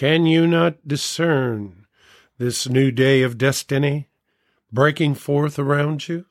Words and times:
Can 0.00 0.24
you 0.24 0.46
not 0.46 0.88
discern 0.88 1.84
this 2.38 2.66
new 2.66 2.90
day 2.90 3.20
of 3.20 3.36
destiny 3.36 4.08
breaking 4.72 5.14
forth 5.14 5.58
around 5.58 6.08
you? 6.08 6.24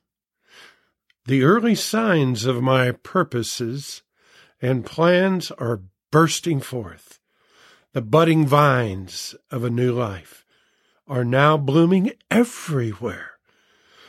The 1.25 1.43
early 1.43 1.75
signs 1.75 2.45
of 2.45 2.63
my 2.63 2.93
purposes 2.93 4.01
and 4.59 4.87
plans 4.87 5.51
are 5.51 5.83
bursting 6.09 6.61
forth. 6.61 7.19
The 7.93 8.01
budding 8.01 8.47
vines 8.47 9.35
of 9.51 9.63
a 9.63 9.69
new 9.69 9.93
life 9.93 10.43
are 11.07 11.23
now 11.23 11.55
blooming 11.55 12.13
everywhere. 12.31 13.33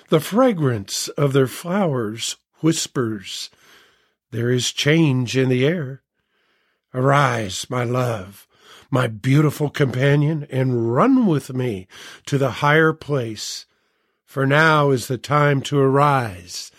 The 0.09 0.21
fragrance 0.21 1.09
of 1.09 1.35
their 1.35 1.47
flowers 1.47 2.39
whispers, 2.61 3.51
There 4.31 4.51
is 4.51 4.73
change 4.73 5.37
in 5.37 5.51
the 5.51 5.67
air. 5.67 6.01
Arise, 6.95 7.69
my 7.69 7.85
love, 7.85 8.47
my 8.91 9.07
beautiful 9.07 9.71
companion, 9.71 10.47
and 10.51 10.93
run 10.93 11.27
with 11.27 11.53
me 11.53 11.87
to 12.27 12.39
the 12.39 12.51
higher 12.51 12.93
place. 12.93 13.67
For 14.25 14.47
now 14.47 14.91
is 14.91 15.07
the 15.07 15.19
time 15.19 15.61
to 15.63 15.79
arise 15.79 16.71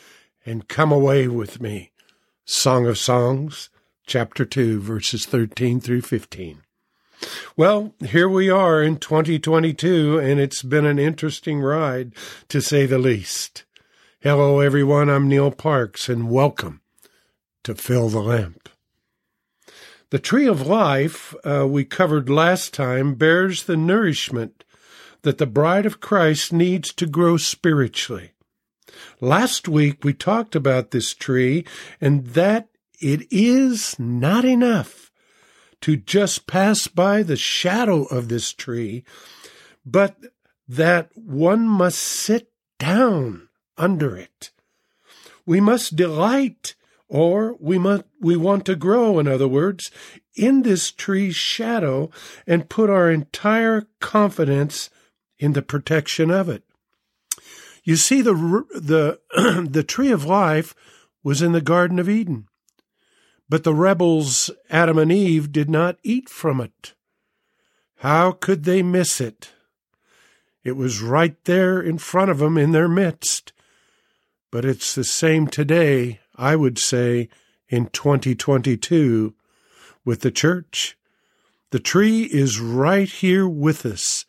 and 0.45 0.67
come 0.67 0.91
away 0.91 1.27
with 1.27 1.61
me. 1.61 1.91
Song 2.45 2.87
of 2.87 2.97
Songs, 2.97 3.69
chapter 4.05 4.45
2, 4.45 4.81
verses 4.81 5.25
13 5.25 5.79
through 5.79 6.01
15. 6.01 6.61
Well, 7.55 7.93
here 8.03 8.27
we 8.27 8.49
are 8.49 8.81
in 8.81 8.97
2022, 8.97 10.17
and 10.17 10.39
it's 10.39 10.63
been 10.63 10.85
an 10.85 10.97
interesting 10.97 11.61
ride, 11.61 12.13
to 12.49 12.61
say 12.61 12.85
the 12.85 12.97
least. 12.97 13.63
Hello, 14.21 14.59
everyone. 14.59 15.09
I'm 15.09 15.27
Neil 15.27 15.51
Parks, 15.51 16.09
and 16.09 16.31
welcome 16.31 16.81
to 17.63 17.75
Fill 17.75 18.09
the 18.09 18.21
Lamp. 18.21 18.70
The 20.11 20.19
tree 20.19 20.45
of 20.45 20.67
life 20.67 21.33
uh, 21.45 21.65
we 21.67 21.85
covered 21.85 22.29
last 22.29 22.73
time 22.73 23.15
bears 23.15 23.63
the 23.63 23.77
nourishment 23.77 24.65
that 25.21 25.37
the 25.37 25.45
bride 25.45 25.85
of 25.85 26.01
Christ 26.01 26.51
needs 26.51 26.93
to 26.95 27.05
grow 27.05 27.37
spiritually. 27.37 28.31
Last 29.21 29.69
week 29.69 30.03
we 30.03 30.13
talked 30.13 30.53
about 30.53 30.91
this 30.91 31.13
tree 31.13 31.65
and 32.01 32.27
that 32.27 32.67
it 32.99 33.25
is 33.31 33.97
not 33.97 34.43
enough 34.43 35.11
to 35.79 35.95
just 35.95 36.45
pass 36.45 36.87
by 36.87 37.23
the 37.23 37.37
shadow 37.37 38.03
of 38.03 38.27
this 38.27 38.51
tree, 38.51 39.05
but 39.85 40.17
that 40.67 41.09
one 41.15 41.65
must 41.65 41.99
sit 41.99 42.51
down 42.79 43.47
under 43.77 44.17
it. 44.17 44.51
We 45.45 45.61
must 45.61 45.95
delight 45.95 46.75
or 47.11 47.57
we 47.59 47.77
must, 47.77 48.05
we 48.21 48.37
want 48.37 48.65
to 48.65 48.73
grow, 48.73 49.19
in 49.19 49.27
other 49.27 49.47
words, 49.47 49.91
in 50.33 50.61
this 50.61 50.93
tree's 50.93 51.35
shadow 51.35 52.09
and 52.47 52.69
put 52.69 52.89
our 52.89 53.11
entire 53.11 53.85
confidence 53.99 54.89
in 55.37 55.51
the 55.51 55.61
protection 55.61 56.31
of 56.31 56.47
it. 56.47 56.63
You 57.83 57.97
see, 57.97 58.21
the, 58.21 58.33
the, 58.73 59.19
the 59.69 59.83
tree 59.83 60.09
of 60.09 60.23
life 60.23 60.73
was 61.21 61.41
in 61.41 61.51
the 61.51 61.59
Garden 61.59 61.99
of 61.99 62.07
Eden, 62.07 62.47
but 63.49 63.65
the 63.65 63.75
rebels, 63.75 64.49
Adam 64.69 64.97
and 64.97 65.11
Eve, 65.11 65.51
did 65.51 65.69
not 65.69 65.97
eat 66.03 66.29
from 66.29 66.61
it. 66.61 66.93
How 67.97 68.31
could 68.31 68.63
they 68.63 68.81
miss 68.81 69.19
it? 69.19 69.51
It 70.63 70.77
was 70.77 71.01
right 71.01 71.35
there 71.43 71.81
in 71.81 71.97
front 71.97 72.31
of 72.31 72.37
them 72.37 72.57
in 72.57 72.71
their 72.71 72.87
midst. 72.87 73.51
But 74.49 74.63
it's 74.63 74.95
the 74.95 75.03
same 75.03 75.47
today 75.47 76.21
I 76.35 76.55
would 76.55 76.79
say, 76.79 77.29
in 77.69 77.87
2022 77.87 79.33
with 80.03 80.21
the 80.21 80.31
church. 80.31 80.97
The 81.71 81.79
tree 81.79 82.23
is 82.23 82.59
right 82.59 83.09
here 83.09 83.47
with 83.47 83.85
us, 83.85 84.25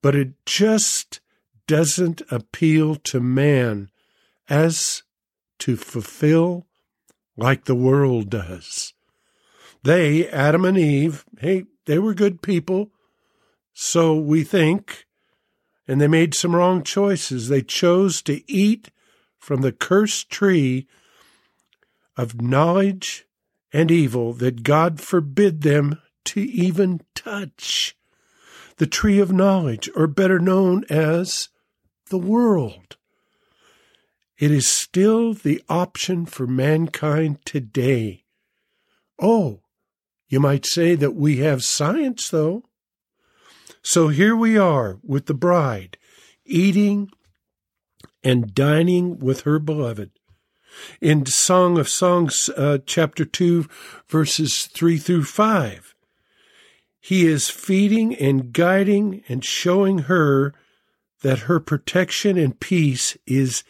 but 0.00 0.14
it 0.14 0.32
just 0.46 1.20
doesn't 1.66 2.22
appeal 2.30 2.94
to 2.94 3.20
man 3.20 3.90
as 4.48 5.02
to 5.58 5.76
fulfill 5.76 6.66
like 7.36 7.64
the 7.64 7.74
world 7.74 8.30
does. 8.30 8.94
They, 9.82 10.28
Adam 10.28 10.64
and 10.64 10.78
Eve, 10.78 11.24
hey, 11.40 11.64
they 11.86 11.98
were 11.98 12.14
good 12.14 12.42
people, 12.42 12.90
so 13.72 14.16
we 14.16 14.44
think, 14.44 15.06
and 15.86 16.00
they 16.00 16.08
made 16.08 16.34
some 16.34 16.54
wrong 16.54 16.82
choices. 16.82 17.48
They 17.48 17.62
chose 17.62 18.22
to 18.22 18.42
eat 18.50 18.90
from 19.38 19.62
the 19.62 19.72
cursed 19.72 20.30
tree 20.30 20.86
of 22.18 22.42
knowledge 22.42 23.24
and 23.72 23.90
evil 23.90 24.32
that 24.34 24.64
God 24.64 25.00
forbid 25.00 25.62
them 25.62 26.02
to 26.24 26.40
even 26.40 27.00
touch. 27.14 27.96
The 28.76 28.88
tree 28.88 29.20
of 29.20 29.32
knowledge, 29.32 29.88
or 29.94 30.06
better 30.06 30.38
known 30.38 30.84
as 30.90 31.48
the 32.10 32.18
world. 32.18 32.96
It 34.36 34.50
is 34.50 34.68
still 34.68 35.32
the 35.32 35.62
option 35.68 36.26
for 36.26 36.46
mankind 36.46 37.44
today. 37.44 38.24
Oh, 39.20 39.60
you 40.28 40.40
might 40.40 40.66
say 40.66 40.94
that 40.94 41.14
we 41.14 41.38
have 41.38 41.64
science, 41.64 42.28
though. 42.28 42.64
So 43.82 44.08
here 44.08 44.36
we 44.36 44.58
are 44.58 44.98
with 45.02 45.26
the 45.26 45.34
bride, 45.34 45.98
eating 46.44 47.10
and 48.22 48.54
dining 48.54 49.18
with 49.18 49.42
her 49.42 49.58
beloved 49.58 50.17
in 51.00 51.26
Song 51.26 51.78
of 51.78 51.88
Songs, 51.88 52.50
uh, 52.56 52.78
chapter 52.86 53.24
2, 53.24 53.66
verses 54.08 54.66
3 54.66 54.98
through 54.98 55.24
5. 55.24 55.94
He 57.00 57.26
is 57.26 57.48
feeding 57.48 58.14
and 58.14 58.52
guiding 58.52 59.22
and 59.28 59.44
showing 59.44 60.00
her 60.00 60.54
that 61.22 61.40
her 61.40 61.60
protection 61.60 62.36
and 62.36 62.58
peace 62.58 63.16
is 63.26 63.64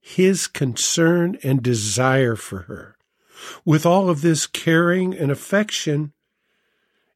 his 0.00 0.46
concern 0.46 1.38
and 1.42 1.62
desire 1.62 2.34
for 2.34 2.62
her. 2.62 2.96
With 3.64 3.86
all 3.86 4.08
of 4.08 4.20
this 4.20 4.46
caring 4.46 5.14
and 5.14 5.30
affection, 5.30 6.12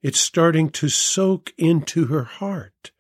it's 0.03 0.21
starting 0.21 0.71
to 0.71 0.89
soak 0.89 1.53
into 1.59 2.07
her 2.07 2.25
heart. 2.25 2.93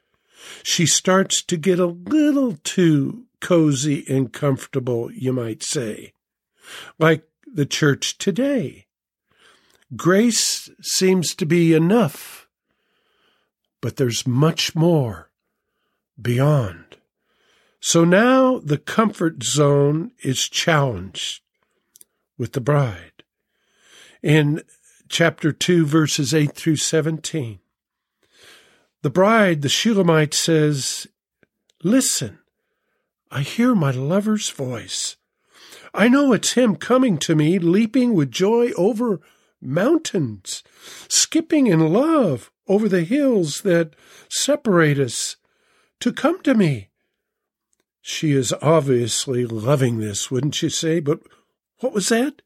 She 0.63 0.87
starts 0.87 1.43
to 1.45 1.57
get 1.57 1.79
a 1.79 1.87
little 1.87 2.57
too 2.65 3.26
cozy 3.41 4.05
and 4.09 4.33
comfortable, 4.33 5.11
you 5.13 5.33
might 5.33 5.63
say 5.63 6.13
like 6.99 7.25
the 7.47 7.67
church 7.67 8.19
today. 8.19 8.87
Grace 9.95 10.69
seems 10.83 11.35
to 11.35 11.47
be 11.47 11.73
enough, 11.73 12.49
but 13.81 13.97
there's 13.97 14.27
much 14.27 14.75
more 14.75 15.31
beyond. 16.21 16.97
So 17.81 18.05
now 18.05 18.59
the 18.59 18.79
comfort 18.79 19.45
zone 19.45 20.11
is 20.23 20.49
challenged 20.49 21.43
with 22.37 22.53
the 22.53 22.61
bride. 22.61 23.23
In 24.23 24.63
chapter 25.09 25.53
2, 25.53 25.87
verses 25.87 26.35
8 26.35 26.53
through 26.53 26.77
17, 26.77 27.61
the 29.03 29.11
bride, 29.11 29.63
the 29.63 29.69
Shulamite, 29.69 30.35
says, 30.35 31.07
Listen, 31.85 32.41
I 33.31 33.43
hear 33.43 33.75
my 33.75 33.91
lover's 33.91 34.51
voice. 34.51 35.17
I 35.93 36.09
know 36.09 36.33
it's 36.33 36.53
him 36.53 36.77
coming 36.77 37.19
to 37.19 37.35
me, 37.35 37.59
leaping 37.59 38.15
with 38.15 38.31
joy 38.31 38.71
over 38.77 39.21
mountains, 39.61 40.63
skipping 41.09 41.67
in 41.67 41.93
love 41.93 42.51
over 42.69 42.89
the 42.89 43.05
hills 43.05 43.63
that 43.63 43.95
separate 44.29 44.99
us, 44.99 45.37
to 46.01 46.13
come 46.13 46.43
to 46.43 46.55
me. 46.55 46.91
She 48.01 48.33
is 48.33 48.55
obviously 48.63 49.47
loving 49.47 49.99
this, 49.99 50.31
wouldn't 50.31 50.63
you 50.63 50.69
say? 50.69 51.01
But 51.01 51.21
what 51.81 51.93
was 51.93 52.09
that? 52.11 52.43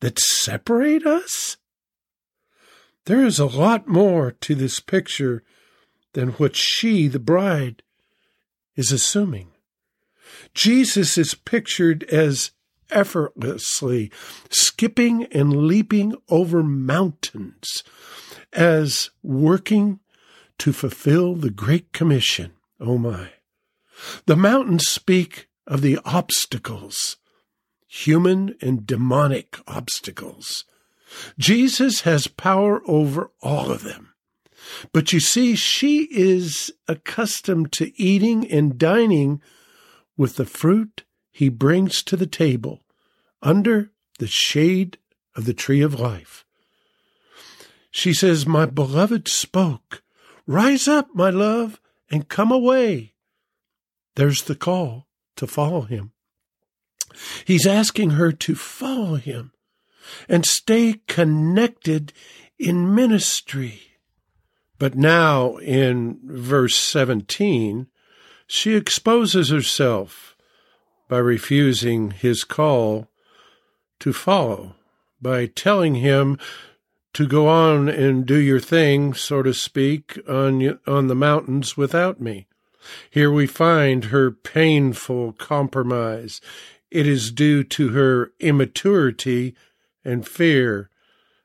That 0.00 0.18
separate 0.18 1.04
us? 1.04 1.56
There 3.04 3.24
is 3.24 3.38
a 3.38 3.46
lot 3.46 3.88
more 3.88 4.32
to 4.32 4.54
this 4.54 4.80
picture 4.80 5.42
than 6.12 6.30
what 6.30 6.56
she, 6.56 7.08
the 7.08 7.18
bride, 7.18 7.82
is 8.76 8.92
assuming. 8.92 9.48
Jesus 10.54 11.18
is 11.18 11.34
pictured 11.34 12.04
as 12.04 12.52
effortlessly, 12.90 14.10
skipping 14.50 15.24
and 15.26 15.66
leaping 15.66 16.14
over 16.28 16.62
mountains 16.62 17.84
as 18.52 19.10
working 19.22 20.00
to 20.58 20.72
fulfill 20.72 21.34
the 21.34 21.50
Great 21.50 21.92
Commission. 21.92 22.52
Oh 22.80 22.98
my. 22.98 23.30
The 24.26 24.36
mountains 24.36 24.88
speak 24.88 25.48
of 25.66 25.82
the 25.82 25.98
obstacles, 26.04 27.16
human 27.86 28.54
and 28.60 28.86
demonic 28.86 29.58
obstacles. 29.66 30.64
Jesus 31.38 32.02
has 32.02 32.26
power 32.26 32.82
over 32.86 33.30
all 33.42 33.70
of 33.70 33.82
them. 33.82 34.14
But 34.92 35.12
you 35.12 35.20
see, 35.20 35.54
she 35.56 36.08
is 36.10 36.72
accustomed 36.86 37.72
to 37.72 37.92
eating 38.00 38.50
and 38.50 38.78
dining 38.78 39.40
with 40.18 40.36
the 40.36 40.44
fruit 40.44 41.04
he 41.30 41.48
brings 41.48 42.02
to 42.02 42.16
the 42.16 42.26
table 42.26 42.82
under 43.40 43.90
the 44.18 44.26
shade 44.26 44.98
of 45.34 45.46
the 45.46 45.54
tree 45.54 45.80
of 45.80 45.98
life. 45.98 46.44
She 47.90 48.12
says, 48.12 48.46
My 48.46 48.66
beloved 48.66 49.28
spoke 49.28 50.02
Rise 50.48 50.88
up, 50.88 51.08
my 51.12 51.28
love, 51.28 51.78
and 52.10 52.26
come 52.26 52.50
away. 52.50 53.12
There's 54.16 54.44
the 54.44 54.54
call 54.54 55.06
to 55.36 55.46
follow 55.46 55.82
him. 55.82 56.12
He's 57.44 57.66
asking 57.66 58.10
her 58.10 58.32
to 58.32 58.54
follow 58.54 59.16
him 59.16 59.52
and 60.26 60.46
stay 60.46 61.02
connected 61.06 62.14
in 62.58 62.94
ministry. 62.94 63.82
But 64.78 64.94
now 64.94 65.58
in 65.58 66.18
verse 66.24 66.76
17, 66.76 67.88
she 68.48 68.74
exposes 68.74 69.50
herself 69.50 70.34
by 71.06 71.18
refusing 71.18 72.10
his 72.10 72.42
call 72.44 73.08
to 74.00 74.12
follow, 74.12 74.74
by 75.20 75.46
telling 75.46 75.96
him 75.96 76.38
to 77.12 77.26
go 77.26 77.46
on 77.46 77.88
and 77.88 78.26
do 78.26 78.38
your 78.38 78.60
thing, 78.60 79.12
so 79.14 79.42
to 79.42 79.52
speak, 79.52 80.18
on, 80.28 80.78
on 80.86 81.08
the 81.08 81.14
mountains 81.14 81.76
without 81.76 82.20
me. 82.20 82.46
Here 83.10 83.30
we 83.30 83.46
find 83.46 84.06
her 84.06 84.30
painful 84.30 85.32
compromise. 85.34 86.40
It 86.90 87.06
is 87.06 87.30
due 87.30 87.64
to 87.64 87.90
her 87.90 88.32
immaturity 88.40 89.54
and 90.04 90.26
fear, 90.26 90.88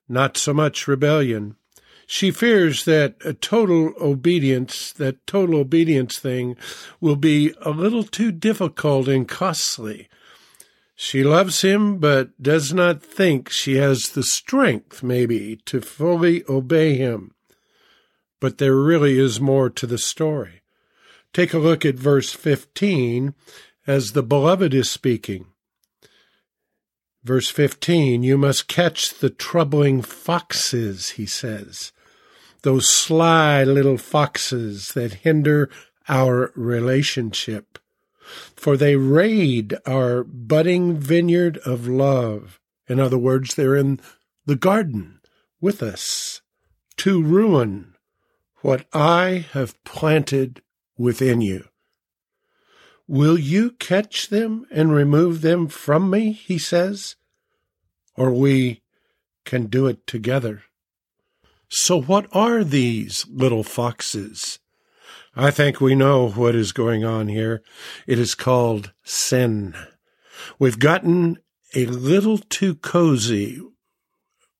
not 0.07 0.37
so 0.37 0.53
much 0.53 0.87
rebellion. 0.87 1.57
She 2.05 2.31
fears 2.31 2.85
that 2.85 3.15
a 3.23 3.33
total 3.33 3.93
obedience, 3.99 4.91
that 4.93 5.25
total 5.25 5.59
obedience 5.59 6.19
thing, 6.19 6.57
will 6.99 7.15
be 7.15 7.53
a 7.61 7.71
little 7.71 8.03
too 8.03 8.31
difficult 8.31 9.07
and 9.07 9.27
costly. 9.27 10.09
She 10.95 11.23
loves 11.23 11.61
him, 11.61 11.97
but 11.97 12.41
does 12.41 12.73
not 12.73 13.01
think 13.01 13.49
she 13.49 13.75
has 13.75 14.09
the 14.09 14.23
strength, 14.23 15.01
maybe, 15.01 15.57
to 15.65 15.81
fully 15.81 16.43
obey 16.47 16.95
him. 16.95 17.33
But 18.39 18.57
there 18.57 18.75
really 18.75 19.17
is 19.17 19.39
more 19.39 19.69
to 19.69 19.87
the 19.87 19.97
story. 19.97 20.61
Take 21.33 21.53
a 21.53 21.59
look 21.59 21.83
at 21.83 21.95
verse 21.95 22.31
15 22.31 23.33
as 23.87 24.11
the 24.11 24.23
beloved 24.23 24.73
is 24.73 24.89
speaking. 24.89 25.47
Verse 27.23 27.49
15, 27.49 28.21
you 28.23 28.37
must 28.37 28.67
catch 28.67 29.17
the 29.19 29.29
troubling 29.29 30.01
foxes, 30.01 31.11
he 31.11 31.25
says, 31.25 31.93
those 32.63 32.89
sly 32.89 33.63
little 33.63 33.97
foxes 33.97 34.89
that 34.89 35.13
hinder 35.13 35.69
our 36.09 36.51
relationship. 36.55 37.79
For 38.55 38.75
they 38.77 38.95
raid 38.95 39.75
our 39.85 40.23
budding 40.23 40.97
vineyard 40.97 41.57
of 41.65 41.87
love. 41.87 42.59
In 42.87 42.99
other 42.99 43.17
words, 43.17 43.55
they're 43.55 43.75
in 43.75 43.99
the 44.45 44.55
garden 44.55 45.19
with 45.61 45.81
us 45.81 46.41
to 46.97 47.23
ruin 47.23 47.95
what 48.61 48.85
I 48.93 49.45
have 49.51 49.81
planted 49.83 50.61
within 50.97 51.41
you. 51.41 51.67
Will 53.07 53.37
you 53.37 53.71
catch 53.71 54.29
them 54.29 54.65
and 54.71 54.93
remove 54.93 55.41
them 55.41 55.67
from 55.67 56.09
me? 56.09 56.31
He 56.31 56.57
says, 56.57 57.15
or 58.15 58.31
we 58.31 58.81
can 59.45 59.67
do 59.67 59.87
it 59.87 60.07
together. 60.07 60.63
So, 61.69 62.01
what 62.01 62.27
are 62.33 62.63
these 62.63 63.25
little 63.29 63.63
foxes? 63.63 64.59
I 65.35 65.49
think 65.49 65.81
we 65.81 65.95
know 65.95 66.29
what 66.29 66.53
is 66.53 66.71
going 66.71 67.03
on 67.03 67.27
here. 67.27 67.63
It 68.05 68.19
is 68.19 68.35
called 68.35 68.93
sin. 69.03 69.75
We've 70.59 70.77
gotten 70.77 71.39
a 71.75 71.87
little 71.87 72.37
too 72.37 72.75
cozy 72.75 73.59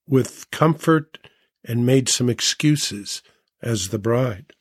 with 0.07 0.50
comfort 0.50 1.19
and 1.63 1.86
made 1.86 2.10
some 2.10 2.30
excuses 2.30 3.22
as 3.62 3.90
the 3.90 4.00
bride. 4.00 4.54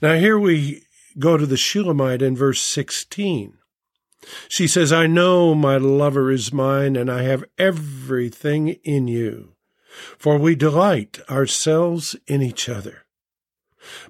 Now, 0.00 0.14
here 0.14 0.38
we 0.38 0.84
go 1.18 1.36
to 1.36 1.46
the 1.46 1.56
Shulamite 1.56 2.22
in 2.22 2.36
verse 2.36 2.60
16. 2.62 3.58
She 4.48 4.66
says, 4.66 4.92
I 4.92 5.06
know 5.06 5.54
my 5.54 5.76
lover 5.76 6.30
is 6.30 6.52
mine, 6.52 6.96
and 6.96 7.10
I 7.10 7.22
have 7.22 7.44
everything 7.58 8.68
in 8.82 9.06
you, 9.06 9.54
for 10.18 10.38
we 10.38 10.54
delight 10.54 11.18
ourselves 11.28 12.16
in 12.26 12.42
each 12.42 12.68
other. 12.68 13.04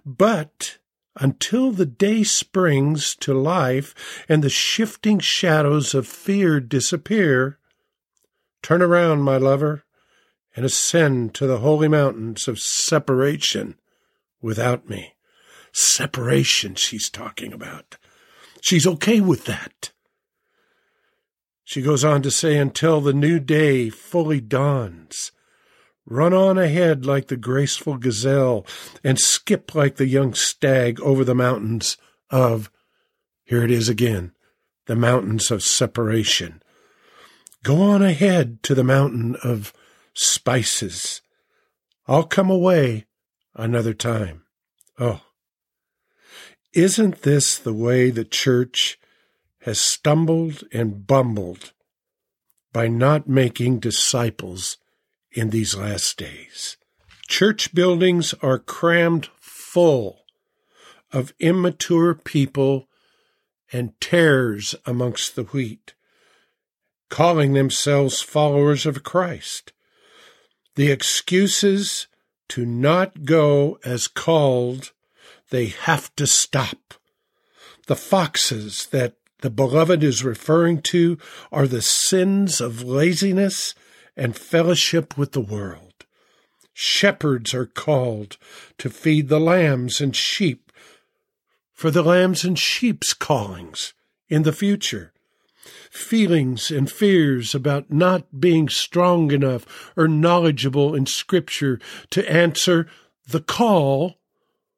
But 0.07 0.79
until 1.17 1.73
the 1.73 1.87
day 1.87 2.23
springs 2.23 3.17
to 3.17 3.35
life 3.35 4.25
and 4.29 4.43
the 4.43 4.51
shifting 4.51 5.19
shadows 5.19 5.95
of 5.95 6.07
fear 6.07 6.61
disappear, 6.61 7.59
turn 8.63 8.83
around, 8.83 9.23
my 9.23 9.37
lover, 9.37 9.85
and 10.57 10.65
ascend 10.65 11.35
to 11.35 11.47
the 11.47 11.59
holy 11.59 11.89
mountains 11.89 12.47
of 12.47 12.61
separation 12.61 13.75
without 14.41 14.89
me 14.89 15.14
separation 15.75 16.77
she's 16.77 17.11
talking 17.11 17.53
about. 17.53 17.97
She's 18.63 18.87
okay 18.87 19.21
with 19.21 19.45
that. 19.45 19.91
She 21.65 21.83
goes 21.83 22.05
on 22.05 22.23
to 22.23 22.31
say, 22.31 22.57
until 22.57 23.01
the 23.01 23.13
new 23.13 23.41
day 23.41 23.91
fully 23.91 24.41
dawns. 24.41 25.33
Run 26.07 26.33
on 26.33 26.59
ahead 26.59 27.05
like 27.05 27.29
the 27.29 27.37
graceful 27.37 27.97
gazelle 27.97 28.67
and 29.03 29.19
skip 29.19 29.75
like 29.75 29.97
the 29.97 30.07
young 30.07 30.35
stag 30.35 31.01
over 31.01 31.25
the 31.25 31.35
mountains 31.35 31.97
of, 32.31 32.71
here 33.45 33.65
it 33.65 33.71
is 33.71 33.89
again, 33.89 34.33
the 34.87 34.97
mountains 34.97 35.51
of 35.51 35.63
separation. 35.63 36.63
Go 37.63 37.81
on 37.81 38.03
ahead 38.03 38.63
to 38.65 38.75
the 38.75 38.85
mountain 38.85 39.37
of 39.43 39.73
spices. 40.13 41.23
I'll 42.07 42.25
come 42.25 42.51
away 42.51 43.07
another 43.55 43.95
time. 43.95 44.45
Oh, 44.99 45.23
isn't 46.75 47.23
this 47.23 47.57
the 47.57 47.73
way 47.73 48.11
the 48.11 48.25
church 48.25 48.99
has 49.61 49.81
stumbled 49.81 50.65
and 50.73 51.07
bumbled 51.07 51.73
by 52.73 52.89
not 52.89 53.29
making 53.29 53.79
disciples 53.79 54.77
in 55.33 55.51
these 55.51 55.77
last 55.77 56.19
days? 56.19 56.77
Church 57.29 57.75
buildings 57.75 58.35
are 58.43 58.59
crammed 58.59 59.29
full 59.41 60.25
of 61.13 61.33
immature 61.39 62.15
people 62.15 62.89
and 63.73 63.99
tares 64.01 64.75
amongst 64.85 65.37
the 65.37 65.45
wheat, 65.45 65.95
calling 67.09 67.53
themselves 67.53 68.21
followers 68.21 68.85
of 68.85 69.05
Christ. 69.05 69.73
The 70.75 70.91
excuses 70.91 72.09
to 72.49 72.67
not 72.67 73.25
go 73.25 73.79
as 73.85 74.09
called 74.09 74.93
they 75.55 75.67
have 75.67 76.13
to 76.17 76.27
stop. 76.27 76.95
The 77.87 77.95
foxes 77.95 78.89
that 78.91 79.15
the 79.41 79.51
beloved 79.51 80.03
is 80.03 80.25
referring 80.25 80.83
to 80.83 81.17
are 81.53 81.69
the 81.69 81.81
sins 81.81 82.61
of 82.61 82.83
laziness 82.83 83.73
and 84.17 84.37
fellowship 84.37 85.17
with 85.17 85.31
the 85.31 85.41
world. 85.41 86.07
Shepherds 86.73 87.55
are 87.55 87.67
called 87.67 88.37
to 88.79 88.91
feed 88.91 89.29
the 89.29 89.39
lambs 89.39 90.01
and 90.01 90.17
sheep 90.17 90.73
for 91.73 91.93
the 91.93 92.03
lambs 92.03 92.43
and 92.43 92.59
sheep's 92.59 93.15
callings 93.15 93.95
in 94.29 94.43
the 94.43 94.53
future. 94.53 95.13
Feelings 95.89 96.73
and 96.73 96.91
fears 96.91 97.55
about 97.55 97.93
not 97.93 98.41
being 98.41 98.69
strong 98.69 99.31
enough 99.31 99.93
or 99.97 100.09
knowledgeable 100.09 100.97
in 100.97 101.07
Scripture 101.07 101.79
to 102.11 102.29
answer 102.29 102.89
the 103.29 103.41
call 103.41 104.19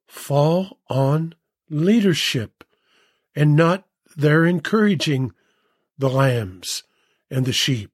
fall 0.06 0.78
on 0.88 1.34
leadership 1.68 2.64
and 3.34 3.56
not 3.56 3.84
their 4.16 4.46
encouraging 4.46 5.32
the 5.98 6.08
lambs 6.08 6.82
and 7.30 7.44
the 7.44 7.52
sheep. 7.52 7.90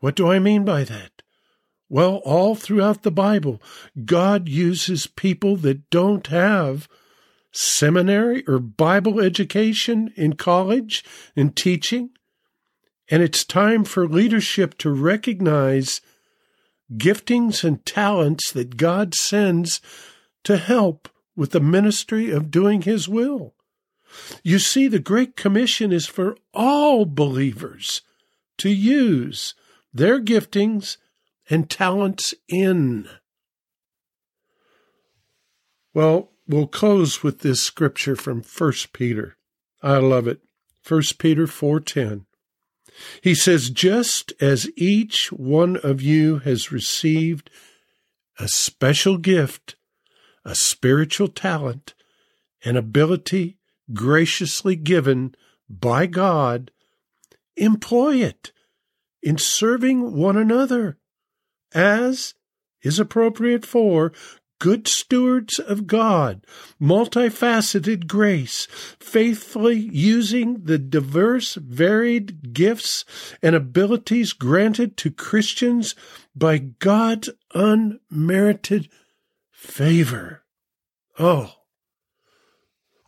What 0.00 0.14
do 0.14 0.30
I 0.30 0.38
mean 0.38 0.64
by 0.64 0.84
that? 0.84 1.22
Well, 1.88 2.16
all 2.24 2.54
throughout 2.54 3.02
the 3.02 3.10
Bible, 3.10 3.62
God 4.04 4.48
uses 4.48 5.06
people 5.06 5.56
that 5.56 5.88
don't 5.90 6.26
have 6.26 6.88
seminary 7.50 8.44
or 8.46 8.58
Bible 8.58 9.20
education 9.20 10.12
in 10.14 10.34
college 10.34 11.04
and 11.34 11.56
teaching. 11.56 12.10
And 13.10 13.22
it's 13.22 13.42
time 13.42 13.84
for 13.84 14.06
leadership 14.06 14.76
to 14.78 14.90
recognize 14.90 16.02
giftings 16.94 17.64
and 17.64 17.84
talents 17.84 18.52
that 18.52 18.76
God 18.76 19.14
sends 19.14 19.80
to 20.48 20.56
help 20.56 21.10
with 21.36 21.50
the 21.50 21.60
ministry 21.60 22.30
of 22.30 22.50
doing 22.50 22.80
His 22.80 23.06
will. 23.06 23.54
You 24.42 24.58
see, 24.58 24.88
the 24.88 24.98
Great 24.98 25.36
Commission 25.36 25.92
is 25.92 26.06
for 26.06 26.38
all 26.54 27.04
believers 27.04 28.00
to 28.56 28.70
use 28.70 29.54
their 29.92 30.18
giftings 30.18 30.96
and 31.50 31.68
talents 31.68 32.34
in. 32.48 33.10
Well, 35.92 36.30
we'll 36.46 36.66
close 36.66 37.22
with 37.22 37.40
this 37.40 37.62
scripture 37.62 38.16
from 38.16 38.42
1 38.42 38.72
Peter. 38.94 39.36
I 39.82 39.98
love 39.98 40.26
it. 40.26 40.40
1 40.82 41.18
Peter 41.18 41.46
4:10. 41.46 42.24
He 43.20 43.34
says, 43.34 43.68
"Just 43.68 44.32
as 44.40 44.70
each 44.76 45.30
one 45.30 45.76
of 45.76 46.00
you 46.00 46.38
has 46.38 46.72
received 46.72 47.50
a 48.38 48.48
special 48.48 49.18
gift 49.18 49.74
a 50.48 50.54
spiritual 50.54 51.28
talent, 51.28 51.94
an 52.64 52.74
ability 52.74 53.58
graciously 53.92 54.74
given 54.76 55.34
by 55.68 56.06
God, 56.06 56.70
employ 57.56 58.16
it 58.16 58.50
in 59.22 59.36
serving 59.36 60.14
one 60.14 60.38
another 60.38 60.96
as 61.74 62.32
is 62.82 62.98
appropriate 62.98 63.66
for 63.66 64.10
good 64.58 64.88
stewards 64.88 65.58
of 65.58 65.86
God, 65.86 66.44
multifaceted 66.80 68.06
grace, 68.06 68.66
faithfully 68.98 69.76
using 69.76 70.64
the 70.64 70.78
diverse, 70.78 71.54
varied 71.56 72.54
gifts 72.54 73.04
and 73.42 73.54
abilities 73.54 74.32
granted 74.32 74.96
to 74.96 75.10
Christians 75.10 75.94
by 76.34 76.56
God's 76.58 77.28
unmerited 77.54 78.88
favor. 79.58 80.42
Oh. 81.18 81.54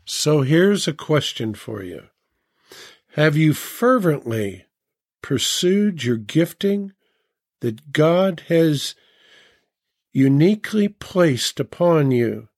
So 0.04 0.42
here's 0.42 0.88
a 0.88 0.92
question 0.92 1.54
for 1.54 1.82
you. 1.82 2.08
Have 3.14 3.36
you 3.36 3.54
fervently 3.54 4.66
pursued 5.22 6.02
your 6.02 6.16
gifting 6.16 6.92
that 7.60 7.92
God 7.92 8.42
has 8.48 8.94
uniquely 10.12 10.88
placed 10.88 11.60
upon 11.60 12.10
you. 12.10 12.48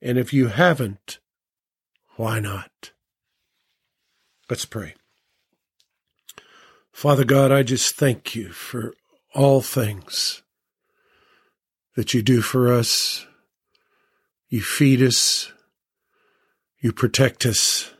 And 0.00 0.16
if 0.16 0.32
you 0.32 0.48
haven't, 0.48 1.18
why 2.16 2.40
not? 2.40 2.92
Let's 4.48 4.64
pray. 4.64 4.94
Father 6.92 7.24
God, 7.24 7.52
I 7.52 7.62
just 7.62 7.94
thank 7.94 8.34
you 8.34 8.50
for 8.50 8.94
all 9.34 9.60
things 9.60 10.42
that 11.98 12.14
you 12.14 12.22
do 12.22 12.40
for 12.40 12.72
us. 12.72 13.26
You 14.48 14.62
feed 14.62 15.02
us. 15.02 15.52
You 16.78 16.92
protect 16.92 17.44
us. 17.44 17.90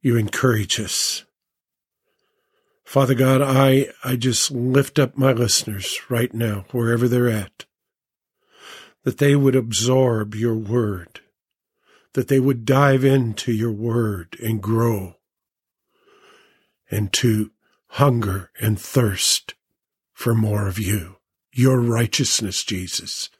You 0.00 0.16
encourage 0.16 0.80
us. 0.80 1.24
Father 2.82 3.14
God, 3.14 3.40
I, 3.40 3.90
I 4.02 4.16
just 4.16 4.50
lift 4.50 4.98
up 4.98 5.16
my 5.16 5.30
listeners 5.30 5.96
right 6.08 6.34
now, 6.34 6.64
wherever 6.72 7.06
they're 7.06 7.28
at, 7.28 7.66
that 9.04 9.18
they 9.18 9.36
would 9.36 9.54
absorb 9.54 10.34
your 10.34 10.56
word, 10.56 11.20
that 12.14 12.26
they 12.26 12.40
would 12.40 12.64
dive 12.64 13.04
into 13.04 13.52
your 13.52 13.70
word 13.70 14.36
and 14.42 14.60
grow, 14.60 15.14
and 16.90 17.12
to 17.12 17.52
hunger 17.90 18.50
and 18.60 18.76
thirst 18.80 19.54
for 20.12 20.34
more 20.34 20.66
of 20.66 20.80
you, 20.80 21.17
your 21.58 21.80
righteousness, 21.80 22.62
Jesus. 22.62 23.30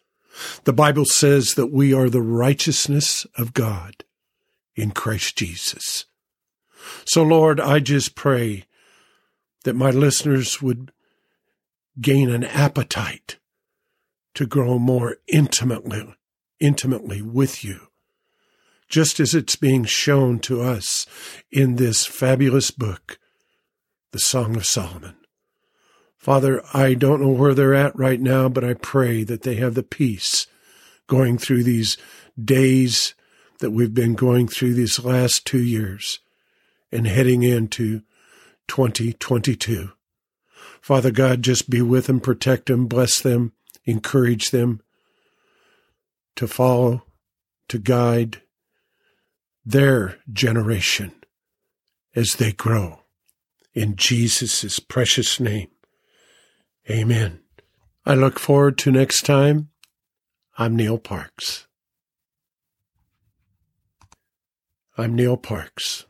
The 0.64 0.72
Bible 0.72 1.04
says 1.04 1.54
that 1.54 1.68
we 1.68 1.94
are 1.94 2.10
the 2.10 2.22
righteousness 2.22 3.26
of 3.36 3.54
God 3.54 4.04
in 4.74 4.90
Christ 4.90 5.36
Jesus. 5.36 6.06
So, 7.04 7.22
Lord, 7.22 7.60
I 7.60 7.78
just 7.78 8.14
pray 8.14 8.64
that 9.64 9.74
my 9.74 9.90
listeners 9.90 10.60
would 10.60 10.92
gain 12.00 12.30
an 12.30 12.44
appetite 12.44 13.38
to 14.34 14.46
grow 14.46 14.78
more 14.78 15.16
intimately, 15.26 16.14
intimately 16.60 17.22
with 17.22 17.64
you, 17.64 17.88
just 18.88 19.20
as 19.20 19.34
it's 19.34 19.56
being 19.56 19.84
shown 19.84 20.38
to 20.40 20.60
us 20.60 21.06
in 21.50 21.76
this 21.76 22.06
fabulous 22.06 22.70
book, 22.70 23.18
the 24.12 24.18
Song 24.18 24.56
of 24.56 24.66
Solomon. 24.66 25.17
Father, 26.18 26.62
I 26.74 26.94
don't 26.94 27.22
know 27.22 27.28
where 27.28 27.54
they're 27.54 27.74
at 27.74 27.96
right 27.96 28.20
now, 28.20 28.48
but 28.48 28.64
I 28.64 28.74
pray 28.74 29.22
that 29.24 29.42
they 29.42 29.54
have 29.56 29.74
the 29.74 29.84
peace 29.84 30.46
going 31.06 31.38
through 31.38 31.62
these 31.62 31.96
days 32.42 33.14
that 33.60 33.70
we've 33.70 33.94
been 33.94 34.14
going 34.14 34.48
through 34.48 34.74
these 34.74 35.02
last 35.02 35.46
two 35.46 35.62
years 35.62 36.18
and 36.90 37.06
heading 37.06 37.44
into 37.44 38.02
2022. 38.66 39.92
Father 40.80 41.10
God, 41.10 41.42
just 41.42 41.70
be 41.70 41.82
with 41.82 42.06
them, 42.06 42.20
protect 42.20 42.66
them, 42.66 42.86
bless 42.86 43.20
them, 43.20 43.52
encourage 43.84 44.50
them 44.50 44.80
to 46.36 46.46
follow, 46.46 47.04
to 47.68 47.78
guide 47.78 48.42
their 49.64 50.18
generation 50.32 51.12
as 52.14 52.34
they 52.34 52.52
grow. 52.52 53.00
In 53.74 53.96
Jesus' 53.96 54.78
precious 54.78 55.38
name, 55.38 55.68
amen. 56.90 57.40
I 58.04 58.14
look 58.14 58.38
forward 58.38 58.78
to 58.78 58.90
next 58.90 59.22
time. 59.26 59.68
I'm 60.56 60.74
Neil 60.74 60.98
Parks. 60.98 61.66
I'm 64.96 65.14
Neil 65.14 65.36
Parks. 65.36 66.06